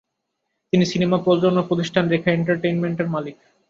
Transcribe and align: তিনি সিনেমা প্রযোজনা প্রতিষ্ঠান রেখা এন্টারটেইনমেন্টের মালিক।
তিনি 0.73 0.85
সিনেমা 0.85 1.17
প্রযোজনা 1.17 1.61
প্রতিষ্ঠান 1.69 2.03
রেখা 2.07 2.29
এন্টারটেইনমেন্টের 2.31 3.07
মালিক। 3.09 3.35